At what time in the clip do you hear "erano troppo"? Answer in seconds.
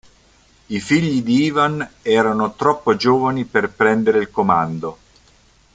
2.01-2.95